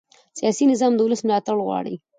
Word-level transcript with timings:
سیاسي 0.39 0.63
نظام 0.71 0.93
د 0.95 0.99
ولس 1.05 1.21
ملاتړ 1.25 1.55
غواړي 1.67 1.95